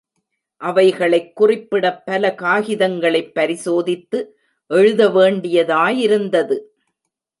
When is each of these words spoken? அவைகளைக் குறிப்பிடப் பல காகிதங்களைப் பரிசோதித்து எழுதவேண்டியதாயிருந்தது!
அவைகளைக் 0.61 1.35
குறிப்பிடப் 1.35 2.05
பல 2.05 2.33
காகிதங்களைப் 2.35 3.33
பரிசோதித்து 3.33 4.19
எழுதவேண்டியதாயிருந்தது! 4.69 6.57